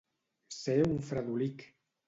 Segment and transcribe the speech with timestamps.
[0.55, 1.71] Ser un fredolic.